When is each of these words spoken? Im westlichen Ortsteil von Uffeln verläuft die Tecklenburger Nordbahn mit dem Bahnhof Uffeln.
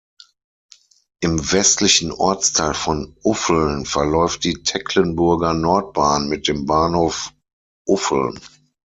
Im 1.19 1.51
westlichen 1.51 2.11
Ortsteil 2.11 2.73
von 2.73 3.15
Uffeln 3.21 3.85
verläuft 3.85 4.43
die 4.45 4.63
Tecklenburger 4.63 5.53
Nordbahn 5.53 6.27
mit 6.27 6.47
dem 6.47 6.65
Bahnhof 6.65 7.33
Uffeln. 7.87 8.39